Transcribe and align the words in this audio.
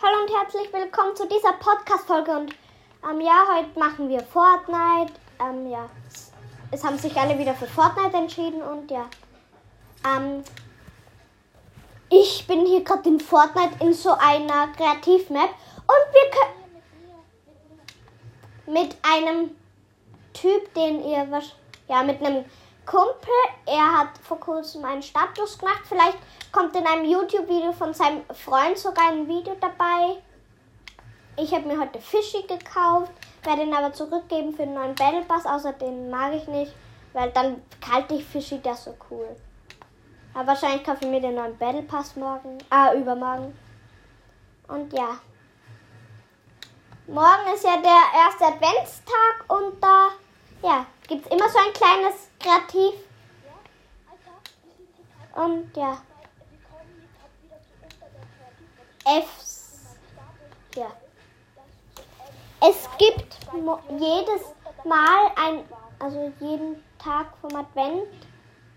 Hallo 0.00 0.22
und 0.22 0.30
herzlich 0.32 0.72
willkommen 0.72 1.16
zu 1.16 1.26
dieser 1.26 1.54
Podcast-Folge. 1.54 2.30
Und 2.30 2.54
ähm, 3.02 3.20
ja, 3.20 3.42
heute 3.52 3.76
machen 3.76 4.08
wir 4.08 4.20
Fortnite. 4.20 5.12
Ähm, 5.40 5.68
ja, 5.68 5.90
es, 6.08 6.30
es 6.70 6.84
haben 6.84 6.96
sich 6.96 7.16
alle 7.16 7.36
wieder 7.36 7.52
für 7.52 7.66
Fortnite 7.66 8.16
entschieden 8.16 8.62
und 8.62 8.88
ja. 8.92 9.06
Ähm, 10.06 10.44
ich 12.10 12.46
bin 12.46 12.64
hier 12.64 12.84
gerade 12.84 13.08
in 13.08 13.18
Fortnite 13.18 13.72
in 13.84 13.92
so 13.92 14.12
einer 14.12 14.68
Kreativmap 14.76 15.50
und 15.50 16.14
wir 16.14 16.30
können 16.30 16.68
mit 18.66 18.96
einem 19.02 19.50
Typ, 20.32 20.72
den 20.74 21.04
ihr 21.04 21.28
wahrscheinlich, 21.28 21.56
ja, 21.88 22.04
mit 22.04 22.22
einem 22.22 22.44
Kumpel, 22.88 23.28
er 23.66 23.98
hat 23.98 24.16
vor 24.22 24.40
kurzem 24.40 24.82
einen 24.82 25.02
Status 25.02 25.58
gemacht. 25.58 25.82
Vielleicht 25.86 26.16
kommt 26.50 26.74
in 26.74 26.86
einem 26.86 27.04
YouTube-Video 27.04 27.70
von 27.72 27.92
seinem 27.92 28.22
Freund 28.32 28.78
sogar 28.78 29.10
ein 29.10 29.28
Video 29.28 29.54
dabei. 29.60 30.22
Ich 31.36 31.52
habe 31.52 31.68
mir 31.68 31.78
heute 31.78 32.00
Fischi 32.00 32.46
gekauft, 32.46 33.12
werde 33.42 33.62
ihn 33.64 33.74
aber 33.74 33.92
zurückgeben 33.92 34.54
für 34.54 34.62
einen 34.62 34.72
neuen 34.72 34.94
Battle 34.94 35.20
Pass. 35.28 35.44
Außer 35.44 35.74
den 35.74 36.08
mag 36.08 36.32
ich 36.32 36.48
nicht, 36.48 36.72
weil 37.12 37.30
dann 37.32 37.62
halte 37.92 38.14
ich 38.14 38.24
Fischi 38.24 38.58
das 38.62 38.84
so 38.84 38.96
cool. 39.10 39.36
Aber 40.32 40.46
wahrscheinlich 40.46 40.82
kaufe 40.82 41.04
ich 41.04 41.10
mir 41.10 41.20
den 41.20 41.34
neuen 41.34 41.58
Battle 41.58 41.82
Pass 41.82 42.16
morgen, 42.16 42.56
ah, 42.70 42.94
übermorgen. 42.94 43.54
Und 44.66 44.90
ja. 44.94 45.18
Morgen 47.06 47.54
ist 47.54 47.64
ja 47.64 47.76
der 47.76 48.18
erste 48.24 48.46
Adventstag 48.46 49.44
und 49.48 49.82
da, 49.82 50.08
ja, 50.62 50.86
gibt 51.08 51.26
es 51.26 51.32
immer 51.32 51.48
so 51.48 51.58
ein 51.58 51.72
kleines 51.72 52.30
Kreativ. 52.38 52.94
Und 55.34 55.76
ja. 55.76 55.98
Fs. 59.04 59.96
Ja. 60.76 60.92
Es 62.60 62.88
gibt 62.98 63.38
jedes 63.98 64.54
Mal 64.84 65.30
ein, 65.36 65.64
also 65.98 66.32
jeden 66.40 66.84
Tag 66.98 67.26
vom 67.40 67.56
Advent, 67.56 68.08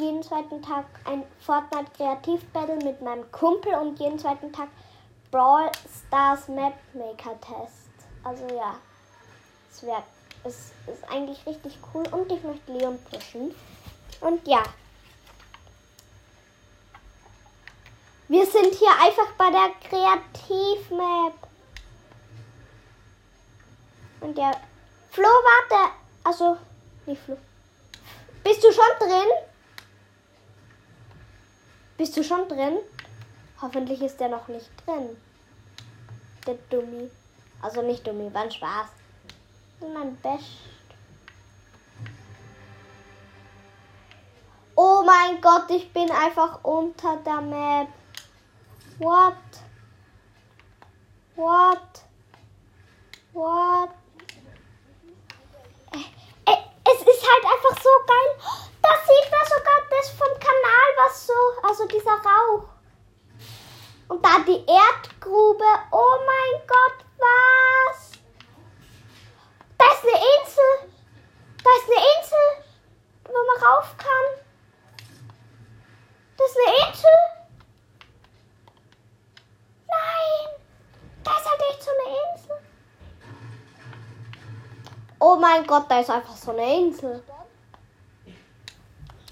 jeden 0.00 0.22
zweiten 0.22 0.62
Tag 0.62 0.86
ein 1.04 1.24
Fortnite 1.40 1.90
Kreativ 1.96 2.44
Battle 2.52 2.76
mit 2.76 3.02
meinem 3.02 3.30
Kumpel 3.32 3.74
und 3.74 3.98
jeden 3.98 4.18
zweiten 4.18 4.52
Tag 4.52 4.68
Brawl 5.30 5.70
Stars 6.06 6.48
Map 6.48 6.74
Maker 6.94 7.38
Test. 7.40 7.90
Also 8.22 8.46
ja, 8.54 8.76
es 9.70 9.82
wäre 9.82 10.02
es 10.44 10.72
ist 10.86 11.04
eigentlich 11.10 11.44
richtig 11.46 11.78
cool 11.92 12.06
und 12.08 12.30
ich 12.30 12.42
möchte 12.42 12.72
Leon 12.72 12.98
pushen. 13.10 13.54
Und 14.20 14.46
ja. 14.46 14.62
Wir 18.28 18.46
sind 18.46 18.74
hier 18.74 18.90
einfach 19.00 19.32
bei 19.38 19.50
der 19.50 19.70
Kreativmap. 19.88 21.48
Und 24.20 24.38
ja. 24.38 24.52
Flo, 25.10 25.28
warte. 25.28 25.92
Also, 26.24 26.56
nicht 27.06 27.22
Flo. 27.22 27.36
Bist 28.42 28.62
du 28.62 28.72
schon 28.72 28.84
drin? 28.98 29.28
Bist 31.96 32.16
du 32.16 32.24
schon 32.24 32.48
drin? 32.48 32.78
Hoffentlich 33.62 34.02
ist 34.02 34.18
der 34.18 34.28
noch 34.28 34.48
nicht 34.48 34.70
drin. 34.84 35.16
Der 36.46 36.54
Dummi. 36.68 37.10
Also 37.62 37.80
nicht 37.80 38.06
Dummi, 38.06 38.32
war 38.34 38.42
ein 38.42 38.50
Spaß 38.50 38.88
mein 39.80 40.16
Best. 40.16 40.44
Oh 44.76 45.02
mein 45.04 45.40
Gott, 45.40 45.70
ich 45.70 45.92
bin 45.92 46.10
einfach 46.10 46.62
unter 46.64 47.16
der 47.18 47.40
Map. 47.40 47.88
What? 48.98 49.34
What? 51.36 52.04
What? 53.32 53.90
Äh, 55.92 56.50
äh, 56.50 56.56
es 56.84 57.00
ist 57.00 57.26
halt 57.28 57.44
einfach 57.44 57.82
so 57.82 57.90
geil. 58.06 58.60
Da 58.82 58.90
sieht 59.06 59.30
man 59.30 59.44
sogar 59.44 59.80
das 59.90 60.10
vom 60.10 60.38
Kanal, 60.40 60.88
was 60.98 61.26
so, 61.26 61.32
also 61.62 61.86
dieser 61.86 62.12
Rauch. 62.12 62.68
Und 64.08 64.24
da 64.24 64.38
die 64.46 64.64
Erdgrube. 64.66 65.64
Oh 65.90 66.18
mein 66.26 66.66
Gott, 66.66 67.04
was? 67.18 68.12
Da 69.78 69.84
ist 69.86 70.02
eine 70.02 70.12
Insel. 70.12 70.90
Da 71.62 71.70
ist 71.70 71.90
eine 71.90 72.04
Insel, 72.18 72.64
wo 73.24 73.32
man 73.32 73.62
rauf 73.62 73.96
kann. 73.96 74.44
Das 76.36 76.50
ist 76.50 76.58
eine 76.66 76.88
Insel. 76.88 77.10
Nein, 79.88 80.60
da 81.22 81.30
ist 81.38 81.50
halt 81.50 81.62
echt 81.70 81.82
so 81.82 81.90
eine 81.90 82.16
Insel. 82.18 82.56
Oh 85.34 85.36
mein 85.36 85.66
Gott, 85.66 85.86
da 85.88 85.98
ist 85.98 86.10
einfach 86.10 86.36
so 86.36 86.52
eine 86.52 86.78
Insel. 86.78 87.20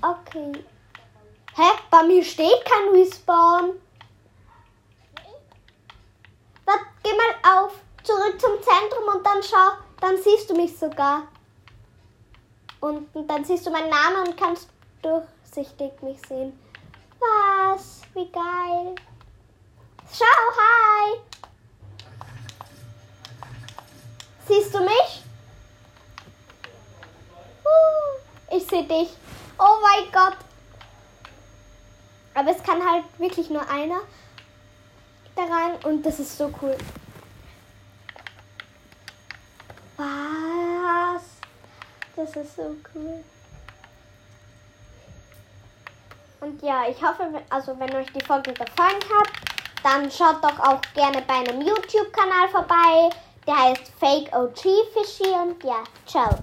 Okay. 0.00 0.52
Hä? 1.56 1.70
Bei 1.90 2.04
mir 2.04 2.22
steht 2.22 2.64
kein 2.64 2.94
Respawn. 2.94 3.80
Warte, 6.64 6.84
geh 7.02 7.10
mal 7.10 7.64
auf. 7.64 7.72
Zurück 8.04 8.40
zum 8.40 8.62
Zentrum 8.62 9.16
und 9.16 9.26
dann 9.26 9.42
schau 9.42 9.72
dann 10.00 10.16
siehst 10.22 10.48
du 10.48 10.54
mich 10.54 10.78
sogar. 10.78 11.26
Und, 12.80 13.08
dann 13.28 13.44
siehst 13.44 13.66
du 13.66 13.70
meinen 13.70 13.90
Namen 13.90 14.28
und 14.28 14.36
kannst 14.36 14.68
durchsichtig 15.02 16.00
mich 16.00 16.20
sehen. 16.28 16.56
Was? 17.18 18.02
Wie 18.14 18.30
geil. 18.30 18.94
Schau, 20.12 20.24
hi. 20.60 21.20
Siehst 24.46 24.72
du 24.72 24.78
mich? 24.78 24.87
Sehe 28.78 28.86
dich. 28.86 29.08
Oh 29.58 29.78
mein 29.82 30.12
Gott. 30.12 30.36
Aber 32.34 32.50
es 32.50 32.62
kann 32.62 32.88
halt 32.88 33.04
wirklich 33.18 33.50
nur 33.50 33.68
einer 33.68 34.00
da 35.34 35.42
rein 35.42 35.76
und 35.84 36.06
das 36.06 36.20
ist 36.20 36.36
so 36.36 36.52
cool. 36.62 36.76
Was? 39.96 41.22
Das 42.14 42.36
ist 42.36 42.56
so 42.56 42.76
cool. 42.94 43.24
Und 46.40 46.62
ja, 46.62 46.88
ich 46.88 47.02
hoffe, 47.02 47.42
also 47.50 47.78
wenn 47.80 47.94
euch 47.96 48.12
die 48.12 48.24
Folge 48.24 48.52
gefallen 48.52 49.02
hat, 49.12 49.28
dann 49.82 50.10
schaut 50.10 50.42
doch 50.42 50.58
auch 50.60 50.80
gerne 50.94 51.22
bei 51.22 51.34
einem 51.34 51.62
YouTube-Kanal 51.62 52.48
vorbei. 52.50 53.10
Der 53.44 53.58
heißt 53.58 53.92
Fake 53.98 54.32
OG 54.32 54.60
Fishy 54.92 55.30
und 55.30 55.64
ja, 55.64 55.82
ciao. 56.06 56.38